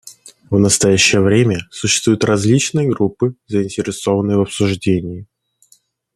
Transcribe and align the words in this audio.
В 0.49 0.57
настоящее 0.57 1.21
время 1.21 1.67
существуют 1.69 2.23
различные 2.23 2.89
группы, 2.89 3.35
заинтересованные 3.45 4.37
в 4.37 4.41
обсуждении. 4.41 5.27